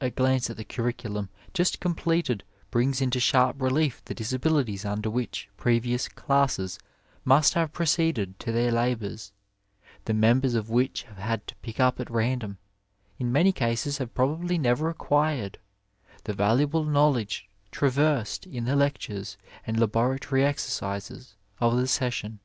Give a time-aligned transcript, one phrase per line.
[0.00, 5.50] A glance at the curriculum just completed brings into sharp relief the disabilities imder which
[5.58, 6.78] previous classes
[7.26, 9.32] must have proceeded to their labours,
[10.06, 12.56] the members of which have had to pick up at random—
[13.20, 15.58] in many cases have probably never acquired—
[16.24, 19.36] ^the valuable know ledge traversed in the lectures
[19.66, 22.40] and laboratory exercises of the session.